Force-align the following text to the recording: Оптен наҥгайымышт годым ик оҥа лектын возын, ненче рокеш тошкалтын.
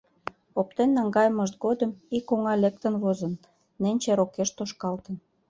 Оптен 0.59 0.89
наҥгайымышт 0.97 1.55
годым 1.65 1.91
ик 2.17 2.25
оҥа 2.33 2.53
лектын 2.63 2.95
возын, 3.03 3.33
ненче 3.81 4.11
рокеш 4.19 4.49
тошкалтын. 4.57 5.15